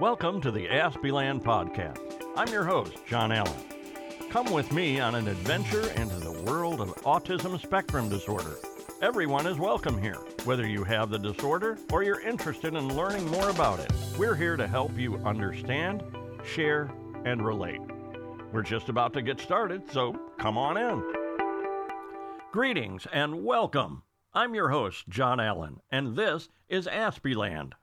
[0.00, 2.00] Welcome to the Aspieland Podcast.
[2.36, 3.54] I'm your host, John Allen.
[4.28, 8.56] Come with me on an adventure into the world of autism spectrum disorder.
[9.02, 13.50] Everyone is welcome here, whether you have the disorder or you're interested in learning more
[13.50, 13.92] about it.
[14.18, 16.02] We're here to help you understand,
[16.44, 16.90] share,
[17.24, 17.80] and relate.
[18.52, 21.04] We're just about to get started, so come on in.
[22.50, 24.02] Greetings and welcome.
[24.32, 27.76] I'm your host, John Allen, and this is Aspieland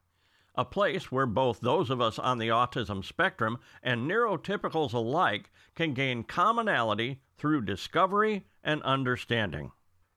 [0.55, 5.93] a place where both those of us on the autism spectrum and neurotypicals alike can
[5.93, 9.71] gain commonality through discovery and understanding.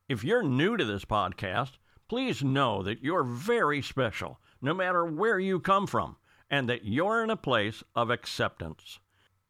[0.08, 5.38] If you're new to this podcast, please know that you're very special, no matter where
[5.38, 6.16] you come from,
[6.50, 8.98] and that you're in a place of acceptance.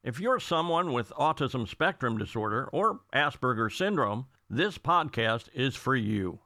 [0.03, 6.41] If you're someone with autism spectrum disorder or Asperger's syndrome, this podcast is for you.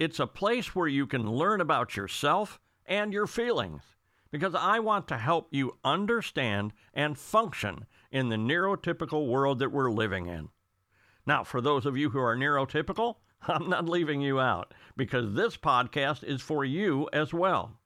[0.00, 3.82] It's a place where you can learn about yourself and your feelings
[4.30, 9.92] because I want to help you understand and function in the neurotypical world that we're
[9.92, 10.48] living in.
[11.24, 13.16] Now, for those of you who are neurotypical,
[13.48, 17.78] I'm not leaving you out because this podcast is for you as well.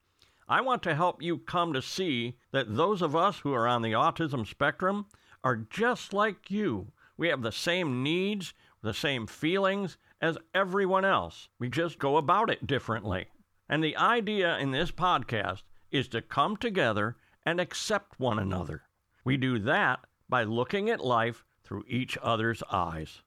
[0.49, 3.83] I want to help you come to see that those of us who are on
[3.83, 5.05] the autism spectrum
[5.45, 6.93] are just like you.
[7.19, 11.49] We have the same needs, the same feelings as everyone else.
[11.59, 13.29] We just go about it differently.
[13.69, 18.83] And the idea in this podcast is to come together and accept one another.
[19.25, 23.23] We do that by looking at life through each other's eyes.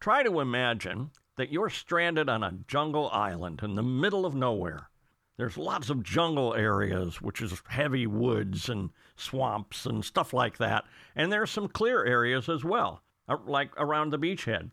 [0.00, 4.88] Try to imagine that you're stranded on a jungle island in the middle of nowhere.
[5.36, 10.84] There's lots of jungle areas, which is heavy woods and swamps and stuff like that.
[11.16, 14.70] And there's some clear areas as well, uh, like around the beachhead.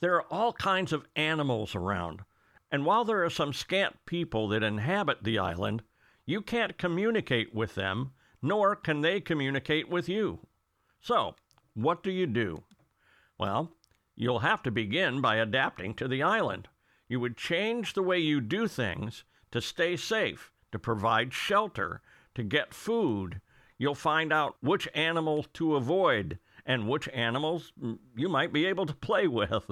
[0.00, 2.22] There are all kinds of animals around.
[2.70, 5.82] And while there are some scant people that inhabit the island,
[6.24, 10.40] you can't communicate with them, nor can they communicate with you.
[11.00, 11.36] So,
[11.74, 12.64] what do you do?
[13.38, 13.72] Well,
[14.16, 16.68] you'll have to begin by adapting to the island.
[17.08, 22.02] You would change the way you do things to stay safe, to provide shelter,
[22.34, 23.40] to get food.
[23.78, 28.86] You'll find out which animals to avoid and which animals mm, you might be able
[28.86, 29.70] to play with.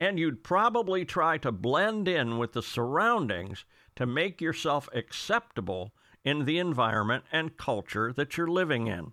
[0.00, 3.66] And you'd probably try to blend in with the surroundings
[3.96, 5.92] to make yourself acceptable
[6.24, 9.12] in the environment and culture that you're living in.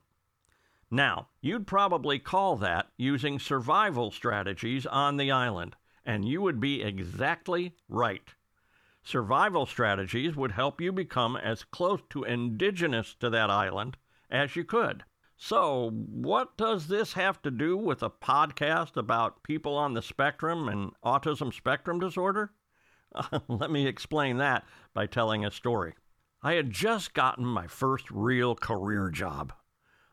[0.90, 6.82] Now, you'd probably call that using survival strategies on the island, and you would be
[6.82, 8.34] exactly right.
[9.04, 13.98] Survival strategies would help you become as close to indigenous to that island
[14.30, 15.04] as you could.
[15.40, 20.68] So, what does this have to do with a podcast about people on the spectrum
[20.68, 22.54] and autism spectrum disorder?
[23.48, 24.66] Let me explain that
[24.96, 25.94] by telling a story.
[26.42, 29.54] I had just gotten my first real career job.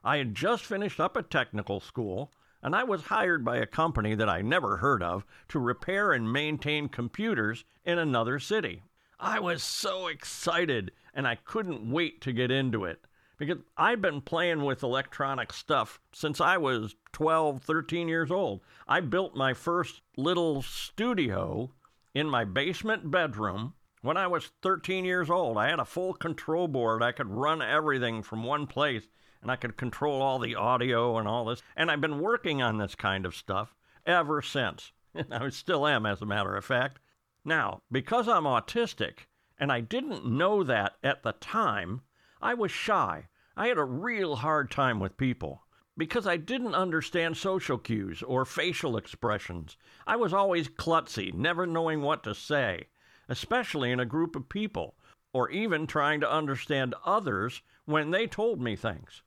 [0.03, 2.31] I had just finished up a technical school
[2.63, 6.31] and I was hired by a company that I never heard of to repair and
[6.31, 8.83] maintain computers in another city.
[9.19, 13.01] I was so excited and I couldn't wait to get into it
[13.37, 18.61] because I've been playing with electronic stuff since I was 12, 13 years old.
[18.87, 21.71] I built my first little studio
[22.15, 25.57] in my basement bedroom when I was 13 years old.
[25.57, 27.03] I had a full control board.
[27.03, 29.09] I could run everything from one place
[29.43, 31.63] and I could control all the audio and all this.
[31.77, 33.75] And I've been working on this kind of stuff
[34.07, 34.93] ever since.
[35.31, 36.99] I still am, as a matter of fact.
[37.45, 39.27] Now, because I'm autistic,
[39.59, 42.01] and I didn't know that at the time,
[42.47, 43.29] I was shy.
[43.57, 45.63] I had a real hard time with people
[45.97, 49.79] because I didn't understand social cues or facial expressions.
[50.07, 52.89] I was always klutzy, never knowing what to say,
[53.31, 54.95] especially in a group of people,
[55.33, 59.23] or even trying to understand others when they told me things.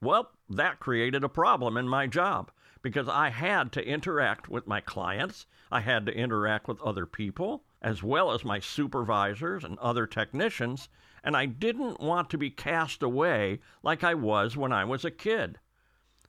[0.00, 4.80] Well, that created a problem in my job because I had to interact with my
[4.80, 10.06] clients, I had to interact with other people, as well as my supervisors and other
[10.06, 10.88] technicians,
[11.24, 15.10] and I didn't want to be cast away like I was when I was a
[15.10, 15.58] kid.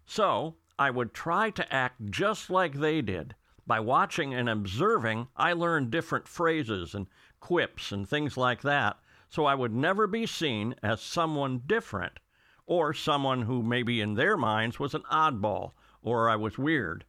[0.05, 3.35] So, I would try to act just like they did.
[3.67, 7.07] By watching and observing, I learned different phrases and
[7.39, 8.97] quips and things like that,
[9.29, 12.19] so I would never be seen as someone different
[12.65, 17.03] or someone who maybe in their minds was an oddball or I was weird.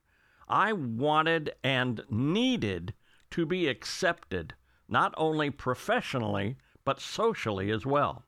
[0.48, 2.94] I wanted and needed
[3.30, 4.54] to be accepted,
[4.88, 6.56] not only professionally,
[6.86, 8.24] but socially as well.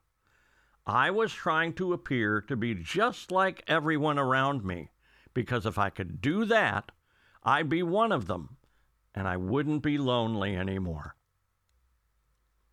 [0.86, 4.90] I was trying to appear to be just like everyone around me,
[5.32, 6.92] because if I could do that,
[7.42, 8.58] I'd be one of them,
[9.14, 11.14] and I wouldn't be lonely anymore.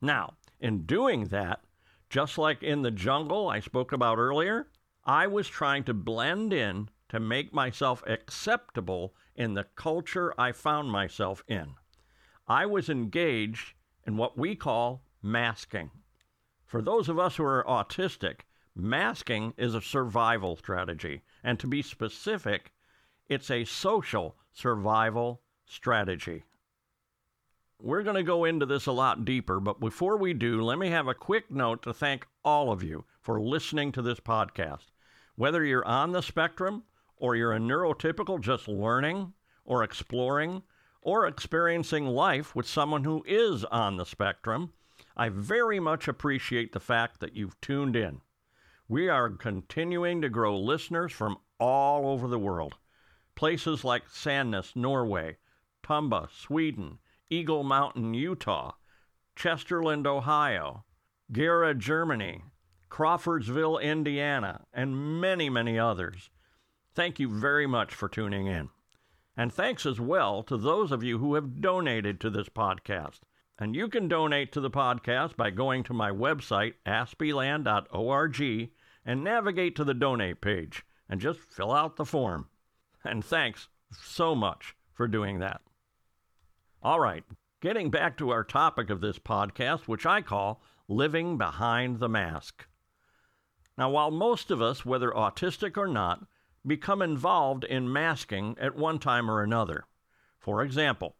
[0.02, 1.62] Now, in doing that,
[2.10, 4.68] Just like in the jungle I spoke about earlier,
[5.04, 10.92] I was trying to blend in to make myself acceptable in the culture I found
[10.92, 11.76] myself in.
[12.48, 13.74] I was engaged
[14.06, 15.90] in what we call masking.
[16.68, 18.42] For those of us who are autistic,
[18.76, 21.24] masking is a survival strategy.
[21.44, 22.72] And to be specific,
[23.28, 26.44] it's a social survival strategy.
[27.80, 30.90] We're going to go into this a lot deeper, but before we do, let me
[30.90, 34.92] have a quick note to thank all of you for listening to this podcast.
[35.36, 36.84] Whether you're on the spectrum
[37.18, 39.34] or you're a neurotypical just learning
[39.66, 40.62] or exploring
[41.02, 44.72] or experiencing life with someone who is on the spectrum,
[45.18, 48.22] I very much appreciate the fact that you've tuned in.
[48.88, 52.76] We are continuing to grow listeners from all over the world.
[53.34, 55.38] Places like Sandnes, Norway,
[55.84, 58.74] Tumba, Sweden, Eagle Mountain, Utah,
[59.36, 60.84] Chesterland, Ohio,
[61.32, 62.44] Gera, Germany,
[62.90, 66.30] Crawfordsville, Indiana, and many, many others.
[66.94, 68.70] Thank you very much for tuning in.
[69.36, 73.22] And thanks as well to those of you who have donated to this podcast.
[73.58, 78.70] And you can donate to the podcast by going to my website, aspieland.org,
[79.06, 82.48] and navigate to the donate page and just fill out the form.
[83.04, 85.62] And thanks so much for doing that.
[86.84, 87.24] All right,
[87.62, 92.68] getting back to our topic of this podcast, which I call Living Behind the Mask.
[93.78, 96.26] Now, while most of us, whether autistic or not,
[96.66, 99.86] become involved in masking at one time or another,
[100.40, 101.16] for example,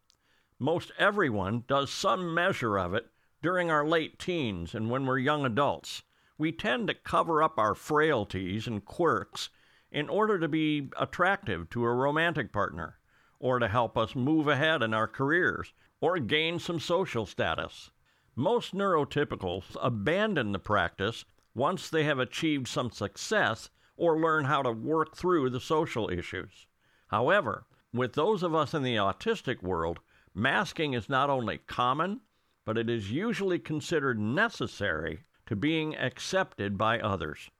[0.58, 3.10] most everyone does some measure of it
[3.42, 6.02] during our late teens and when we're young adults.
[6.38, 9.50] We tend to cover up our frailties and quirks
[9.90, 12.98] in order to be attractive to a romantic partner,
[13.38, 17.90] or to help us move ahead in our careers, or gain some social status.
[18.34, 21.24] Most neurotypicals abandon the practice
[21.54, 26.66] once they have achieved some success or learn how to work through the social issues.
[27.08, 30.00] However, with those of us in the autistic world,
[30.38, 32.20] Masking is not only common,
[32.66, 37.50] but it is usually considered necessary to being accepted by others.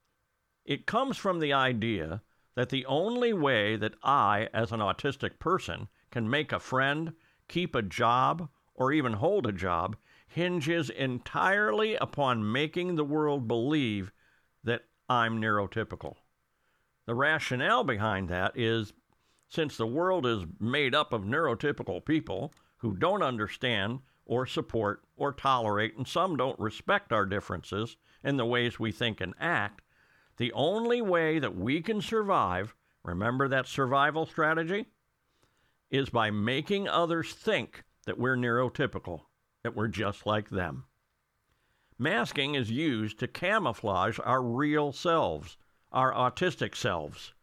[0.63, 2.21] It comes from the idea
[2.53, 7.13] that the only way that I, as an autistic person, can make a friend,
[7.47, 9.97] keep a job, or even hold a job
[10.27, 14.11] hinges entirely upon making the world believe
[14.63, 16.17] that I'm neurotypical.
[17.07, 18.93] The rationale behind that is
[19.49, 25.31] since the world is made up of neurotypical people, who don't understand or support or
[25.33, 29.81] tolerate, and some don't respect our differences in the ways we think and act,
[30.37, 34.85] the only way that we can survive, remember that survival strategy,
[35.89, 39.21] is by making others think that we're neurotypical,
[39.63, 40.83] that we're just like them.
[41.97, 45.57] Masking is used to camouflage our real selves,
[45.91, 47.33] our autistic selves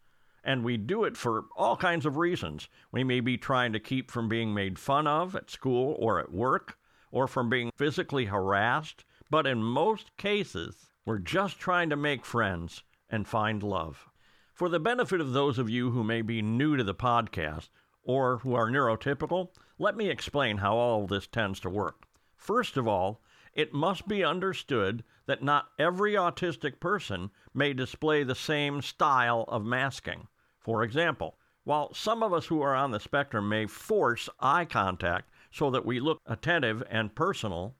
[0.44, 2.68] and we do it for all kinds of reasons.
[2.92, 6.32] We may be trying to keep from being made fun of at school or at
[6.32, 6.78] work,
[7.10, 12.82] or from being physically harassed, but in most cases, we're just trying to make friends
[13.08, 14.08] and find love.
[14.52, 17.68] For the benefit of those of you who may be new to the podcast
[18.02, 19.48] or who are neurotypical,
[19.78, 22.04] let me explain how all this tends to work.
[22.36, 23.20] First of all,
[23.52, 29.64] it must be understood that not every autistic person may display the same style of
[29.64, 30.26] masking.
[30.64, 35.30] For example, while some of us who are on the spectrum may force eye contact
[35.52, 37.76] so that we look attentive and personal,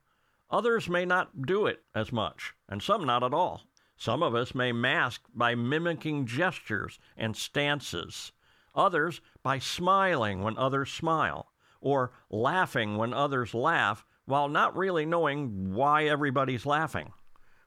[0.51, 3.63] others may not do it as much, and some not at all.
[3.97, 8.31] Some of us may mask by mimicking gestures and stances,
[8.75, 11.51] others by smiling when others smile,
[11.81, 17.13] or laughing when others laugh while not really knowing why everybody's laughing.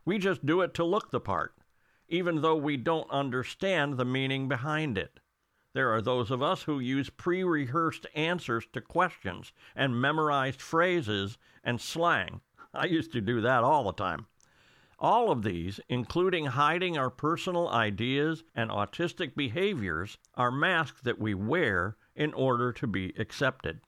[0.04, 1.54] We just do it to look the part
[2.08, 5.20] even though we don't understand the meaning behind it.
[5.74, 11.38] There are those of us who use pre rehearsed answers to questions and memorized phrases
[11.62, 12.40] and slang.
[12.72, 14.26] I used to do that all the time.
[14.98, 21.34] All of these, including hiding our personal ideas and autistic behaviors, are masks that we
[21.34, 23.80] wear in order to be accepted.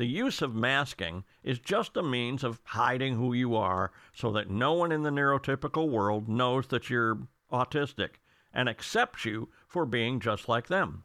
[0.00, 4.48] The use of masking is just a means of hiding who you are so that
[4.48, 8.12] no one in the neurotypical world knows that you're autistic
[8.50, 11.04] and accepts you for being just like them.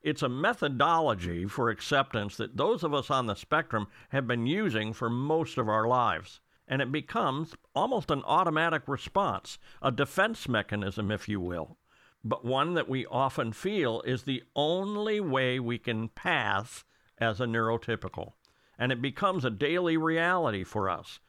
[0.00, 4.94] It's a methodology for acceptance that those of us on the spectrum have been using
[4.94, 6.40] for most of our lives.
[6.66, 11.76] And it becomes almost an automatic response, a defense mechanism, if you will,
[12.24, 16.84] but one that we often feel is the only way we can pass
[17.22, 18.32] as a neurotypical,
[18.76, 21.20] and it becomes a daily reality for us.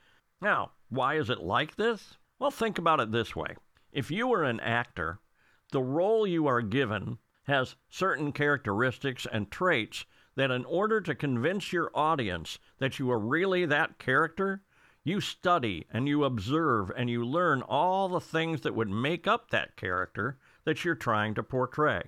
[0.42, 2.18] Now, why is it like this?
[2.40, 3.56] Well, think about it this way
[3.92, 5.20] if you were an actor,
[5.72, 11.72] the role you are given has certain characteristics and traits that, in order to convince
[11.72, 14.64] your audience that you are really that character,
[15.04, 19.52] you study and you observe and you learn all the things that would make up
[19.52, 22.02] that character that you're trying to portray.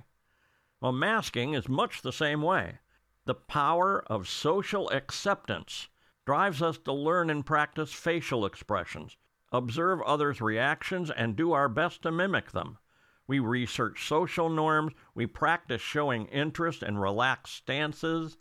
[0.82, 2.80] Well, masking is much the same way.
[3.26, 5.90] The power of social acceptance
[6.28, 9.18] drives us to learn and practice facial expressions,
[9.52, 12.78] observe others' reactions, and do our best to mimic them.
[13.26, 18.38] We research social norms, we practice showing interest and relaxed stances.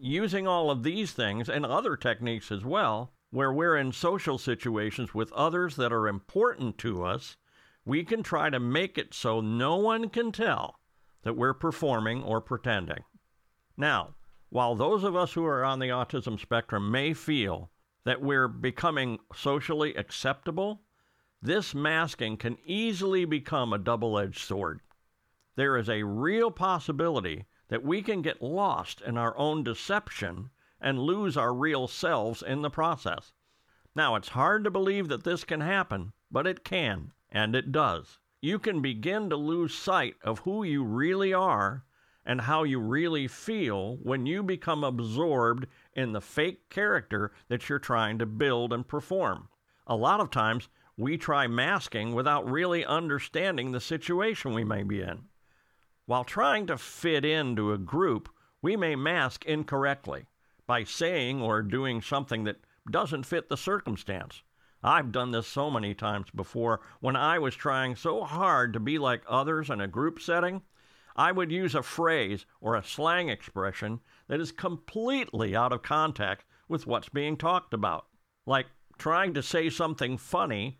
[0.00, 5.12] Using all of these things and other techniques as well, where we're in social situations
[5.12, 7.36] with others that are important to us,
[7.84, 10.80] we can try to make it so no one can tell
[11.22, 13.04] that we're performing or pretending.
[13.76, 14.14] Now,
[14.48, 17.70] while those of us who are on the autism spectrum may feel
[18.04, 20.80] that we're becoming socially acceptable,
[21.42, 24.80] this masking can easily become a double edged sword.
[25.56, 30.98] There is a real possibility that we can get lost in our own deception and
[30.98, 33.32] lose our real selves in the process.
[33.94, 38.18] Now, it's hard to believe that this can happen, but it can, and it does.
[38.40, 41.84] You can begin to lose sight of who you really are
[42.26, 47.78] and how you really feel when you become absorbed in the fake character that you're
[47.78, 49.48] trying to build and perform.
[49.86, 55.00] A lot of times, we try masking without really understanding the situation we may be
[55.00, 55.24] in.
[56.06, 58.28] While trying to fit into a group,
[58.60, 60.26] we may mask incorrectly
[60.66, 64.42] by saying or doing something that doesn't fit the circumstance.
[64.82, 68.98] I've done this so many times before when I was trying so hard to be
[68.98, 70.62] like others in a group setting
[71.16, 76.46] I would use a phrase or a slang expression that is completely out of context
[76.68, 78.06] with what's being talked about.
[78.44, 78.66] Like
[78.98, 80.78] trying to say something funny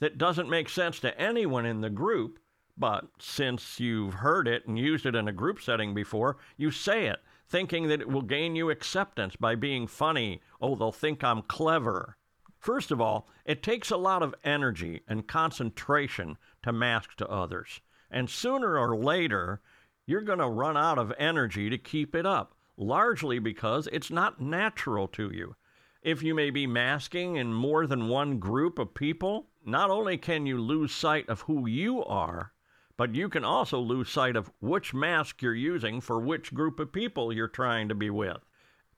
[0.00, 2.38] that doesn't make sense to anyone in the group,
[2.76, 7.06] but since you've heard it and used it in a group setting before, you say
[7.06, 10.42] it, thinking that it will gain you acceptance by being funny.
[10.60, 12.16] Oh, they'll think I'm clever.
[12.58, 17.80] First of all, it takes a lot of energy and concentration to mask to others.
[18.10, 19.60] And sooner or later,
[20.08, 24.40] you're going to run out of energy to keep it up, largely because it's not
[24.40, 25.54] natural to you.
[26.00, 30.46] If you may be masking in more than one group of people, not only can
[30.46, 32.54] you lose sight of who you are,
[32.96, 36.90] but you can also lose sight of which mask you're using for which group of
[36.90, 38.38] people you're trying to be with.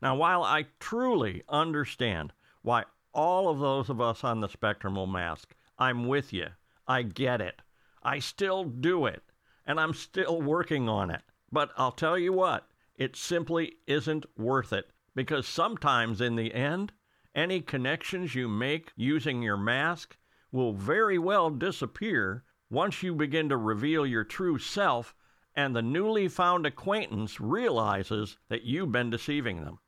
[0.01, 5.09] Now, while I truly understand why all of those of us on the spectrum will
[5.09, 6.51] mask, I'm with you.
[6.87, 7.63] I get it.
[8.01, 9.25] I still do it
[9.71, 11.23] and I'm still working on it.
[11.53, 16.91] But I'll tell you what, it simply isn't worth it because sometimes in the end,
[17.37, 20.17] any connections you make using your mask
[20.51, 25.15] will very well disappear once you begin to reveal your true self
[25.55, 29.79] and the newly found acquaintance realizes that you've been deceiving them.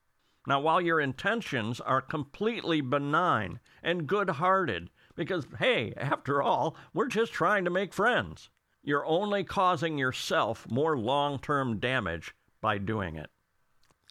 [0.47, 7.09] Now, while your intentions are completely benign and good hearted, because, hey, after all, we're
[7.09, 8.49] just trying to make friends,
[8.83, 13.31] you're only causing yourself more long term damage by doing it.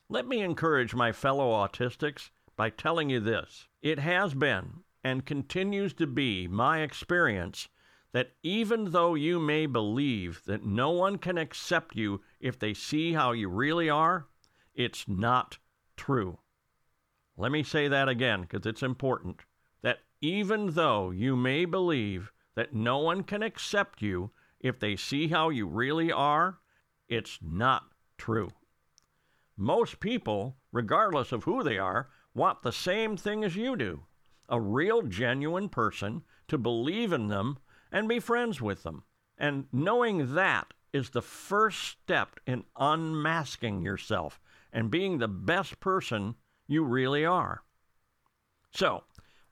[0.09, 3.67] Let me encourage my fellow autistics by telling you this.
[3.81, 7.69] It has been and continues to be my experience
[8.13, 13.13] that even though you may believe that no one can accept you if they see
[13.13, 14.27] how you really are,
[14.75, 15.57] it's not
[15.95, 16.39] true.
[17.37, 19.41] Let me say that again because it's important.
[19.81, 24.31] That even though you may believe that no one can accept you
[24.61, 26.59] if they see how you really are,
[27.09, 27.83] it's not
[28.17, 28.49] true.
[29.57, 34.05] Most people, regardless of who they are, want the same thing as you do
[34.47, 37.57] a real, genuine person to believe in them
[37.91, 39.03] and be friends with them.
[39.37, 44.41] And knowing that is the first step in unmasking yourself
[44.73, 46.35] and being the best person
[46.67, 47.63] you really are.
[48.73, 49.03] So,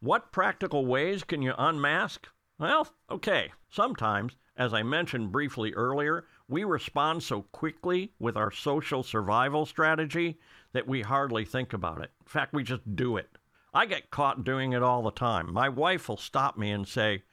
[0.01, 2.27] what practical ways can you unmask?
[2.57, 9.03] Well, okay, sometimes as I mentioned briefly earlier, we respond so quickly with our social
[9.03, 10.37] survival strategy
[10.73, 12.11] that we hardly think about it.
[12.19, 13.37] In fact, we just do it.
[13.73, 15.53] I get caught doing it all the time.
[15.53, 17.23] My wife will stop me and say,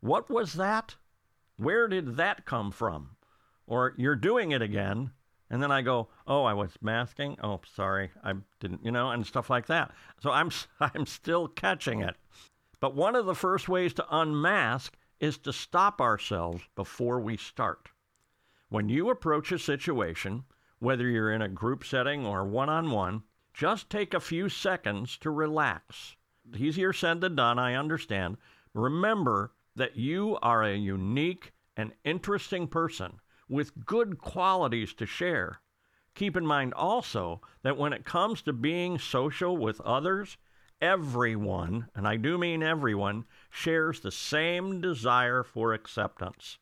[0.00, 0.96] What was that?
[1.56, 3.16] Where did that come from?
[3.66, 5.12] Or, You're doing it again.
[5.48, 7.36] And then I go, "Oh, I was masking.
[7.40, 12.00] Oh, sorry, I didn't, you know, and stuff like that." So I'm I'm still catching
[12.00, 12.16] it.
[12.80, 17.90] But one of the first ways to unmask is to stop ourselves before we start.
[18.68, 20.44] When you approach a situation,
[20.78, 23.22] whether you're in a group setting or one on one,
[23.54, 26.16] just take a few seconds to relax.
[26.54, 28.36] Easier said than done, I understand.
[28.74, 35.60] Remember that you are a unique and interesting person with good qualities to share.
[36.14, 40.36] Keep in mind also that when it comes to being social with others,
[40.80, 46.58] everyone, and I do mean everyone, shares the same desire for acceptance.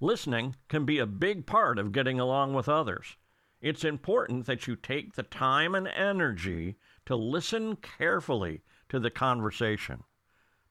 [0.00, 3.16] Listening can be a big part of getting along with others.
[3.60, 10.04] It's important that you take the time and energy to listen carefully to the conversation.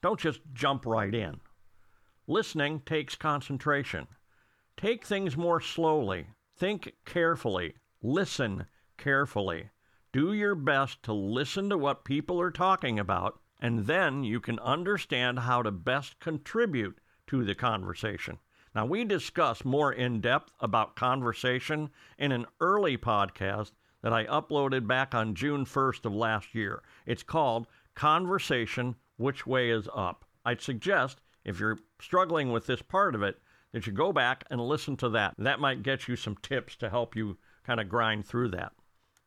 [0.01, 1.39] Don't just jump right in.
[2.27, 4.07] Listening takes concentration.
[4.77, 6.27] Take things more slowly.
[6.57, 7.75] Think carefully.
[8.01, 9.69] Listen carefully.
[10.13, 14.59] Do your best to listen to what people are talking about, and then you can
[14.59, 18.37] understand how to best contribute to the conversation.
[18.73, 23.71] Now, we discuss more in depth about conversation in an early podcast
[24.01, 26.83] that I uploaded back on June 1st of last year.
[27.05, 30.25] It's called Conversation Which Way is Up.
[30.43, 33.39] I'd suggest, if you're struggling with this part of it,
[33.71, 35.33] that you go back and listen to that.
[35.37, 38.73] That might get you some tips to help you kind of grind through that.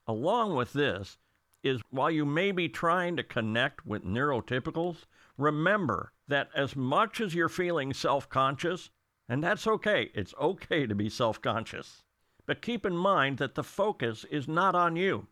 [0.06, 1.18] Along with this
[1.62, 5.04] is while you may be trying to connect with neurotypicals,
[5.36, 8.90] remember that as much as you're feeling self conscious,
[9.28, 10.10] and that's okay.
[10.14, 12.04] It's okay to be self conscious.
[12.46, 15.26] But keep in mind that the focus is not on you.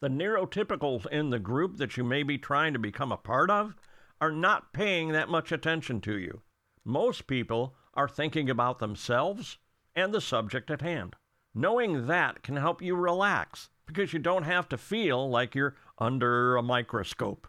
[0.00, 3.76] The neurotypicals in the group that you may be trying to become a part of
[4.20, 6.42] are not paying that much attention to you.
[6.84, 9.58] Most people are thinking about themselves
[9.94, 11.16] and the subject at hand.
[11.54, 16.56] Knowing that can help you relax because you don't have to feel like you're under
[16.56, 17.48] a microscope.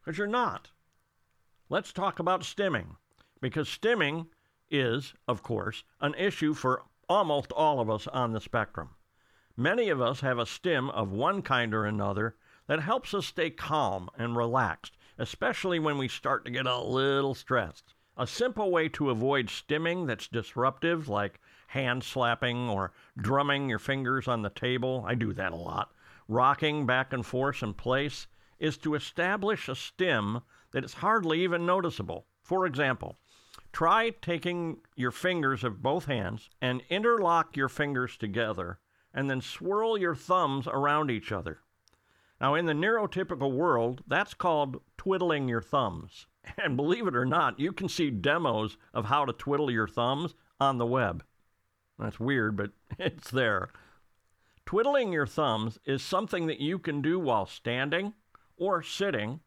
[0.00, 0.70] Because you're not.
[1.68, 2.96] Let's talk about stimming.
[3.42, 4.28] Because stimming
[4.70, 8.90] is, of course, an issue for almost all of us on the spectrum.
[9.58, 12.34] Many of us have a stim of one kind or another
[12.66, 17.34] that helps us stay calm and relaxed, especially when we start to get a little
[17.34, 17.92] stressed.
[18.16, 21.42] A simple way to avoid stimming that's disruptive, like
[21.74, 25.92] hand slapping or drumming your fingers on the table, I do that a lot,
[26.26, 28.26] rocking back and forth in place,
[28.58, 30.40] is to establish a stim
[30.72, 32.26] that is hardly even noticeable.
[32.42, 33.18] For example,
[33.74, 38.78] Try taking your fingers of both hands and interlock your fingers together
[39.12, 41.58] and then swirl your thumbs around each other.
[42.40, 46.26] Now, in the neurotypical world, that's called twiddling your thumbs.
[46.56, 50.34] And believe it or not, you can see demos of how to twiddle your thumbs
[50.60, 51.24] on the web.
[51.98, 53.70] That's weird, but it's there.
[54.66, 58.14] Twiddling your thumbs is something that you can do while standing
[58.56, 59.40] or sitting,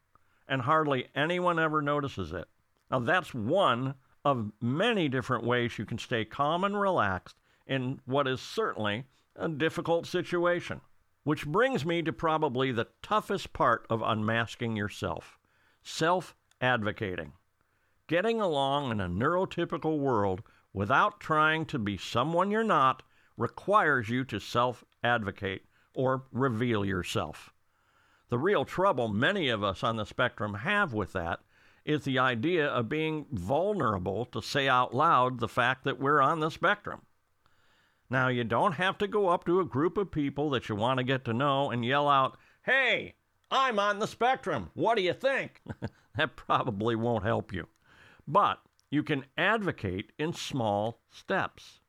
[0.46, 2.46] and hardly anyone ever notices it.
[2.90, 8.26] Now, that's one of many different ways you can stay calm and relaxed in what
[8.26, 9.04] is certainly
[9.36, 10.80] a difficult situation.
[11.24, 15.38] Which brings me to probably the toughest part of unmasking yourself
[15.82, 17.32] self advocating.
[18.06, 23.02] Getting along in a neurotypical world without trying to be someone you're not
[23.36, 27.52] requires you to self advocate or reveal yourself.
[28.28, 31.40] The real trouble many of us on the spectrum have with that
[31.84, 36.40] is the idea of being vulnerable to say out loud the fact that we're on
[36.40, 37.00] the spectrum.
[38.10, 40.98] Now, you don't have to go up to a group of people that you want
[40.98, 43.14] to get to know and yell out, Hey,
[43.50, 44.70] I'm on the spectrum.
[44.74, 45.62] What do you think?
[46.16, 47.66] that probably won't help you.
[48.26, 51.80] But you can advocate in small steps.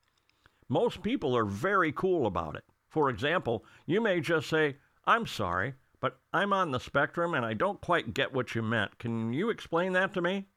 [0.68, 2.64] Most people are very cool about it.
[2.90, 7.54] For example, you may just say, I'm sorry, but I'm on the spectrum and I
[7.54, 9.00] don't quite get what you meant.
[9.00, 10.48] Can you explain that to me?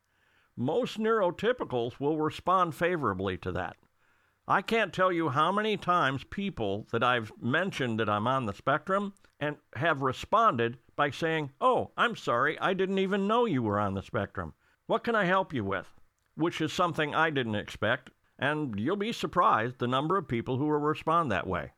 [0.57, 3.76] Most neurotypicals will respond favorably to that.
[4.46, 8.52] I can't tell you how many times people that I've mentioned that I'm on the
[8.52, 13.78] spectrum and have responded by saying, Oh, I'm sorry, I didn't even know you were
[13.78, 14.55] on the spectrum.
[14.87, 15.87] What can I help you with?
[16.42, 20.64] Which is something I didn't expect, and you'll be surprised the number of people who
[20.66, 21.72] will respond that way.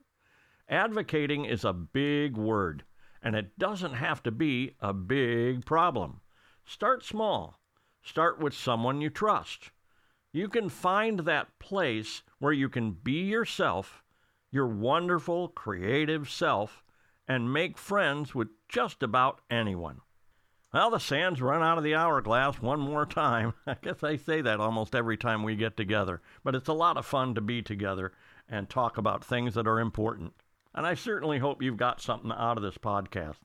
[0.68, 2.85] Advocating is a big word
[3.24, 6.20] and it doesn't have to be a big problem.
[6.64, 7.59] Start small.
[8.03, 9.70] Start with someone you trust.
[10.31, 14.03] You can find that place where you can be yourself,
[14.50, 16.85] your wonderful, creative self,
[17.27, 20.00] and make friends with just about anyone.
[20.74, 23.54] Well, the sand's run out of the hourglass one more time.
[23.68, 26.96] I guess I say that almost every time we get together, but it's a lot
[26.96, 28.12] of fun to be together
[28.48, 30.32] and talk about things that are important.
[30.74, 33.37] And I certainly hope you've got something out of this podcast.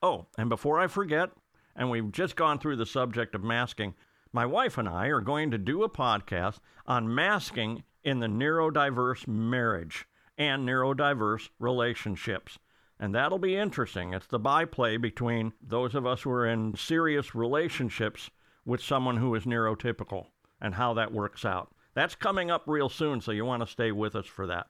[0.00, 1.30] Oh, and before I forget,
[1.74, 3.96] and we've just gone through the subject of masking,
[4.32, 9.26] my wife and I are going to do a podcast on masking in the neurodiverse
[9.26, 10.06] marriage
[10.38, 12.60] and neurodiverse relationships.
[12.98, 14.14] And that'll be interesting.
[14.14, 18.30] It's the byplay between those of us who are in serious relationships
[18.64, 20.26] with someone who is neurotypical.
[20.60, 21.70] and how that works out.
[21.94, 24.66] That's coming up real soon, so you want to stay with us for that.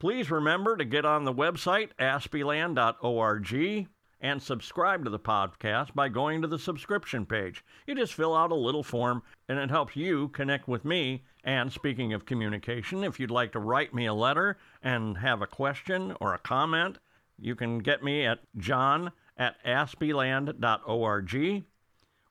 [0.00, 3.86] Please remember to get on the website, aspieland.org,
[4.24, 7.62] and subscribe to the podcast by going to the subscription page.
[7.86, 11.24] You just fill out a little form, and it helps you connect with me.
[11.44, 15.46] And speaking of communication, if you'd like to write me a letter and have a
[15.46, 16.96] question or a comment,
[17.38, 21.64] you can get me at john at aspieland.org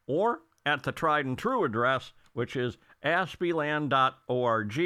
[0.07, 4.79] or at the tried and true address, which is aspieland.org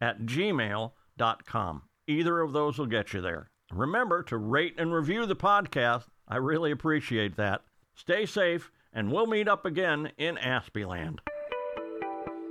[0.00, 1.82] at gmail.com.
[2.08, 3.48] Either of those will get you there.
[3.70, 6.06] Remember to rate and review the podcast.
[6.28, 7.62] I really appreciate that.
[7.94, 11.20] Stay safe, and we'll meet up again in Aspieland.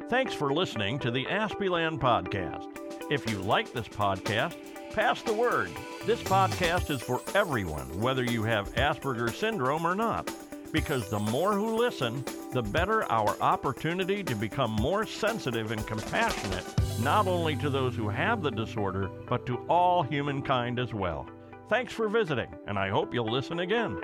[0.10, 2.66] Thanks for listening to the Aspieland podcast.
[3.12, 4.56] If you like this podcast,
[4.94, 5.70] pass the word.
[6.06, 10.32] This podcast is for everyone, whether you have Asperger's syndrome or not,
[10.72, 16.66] because the more who listen, the better our opportunity to become more sensitive and compassionate,
[17.00, 21.30] not only to those who have the disorder, but to all humankind as well.
[21.70, 24.00] Thanks for visiting, and I hope you'll listen again.